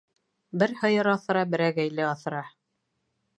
[0.61, 2.41] Бер һыйыр аҫра, берәгәйле аҫра.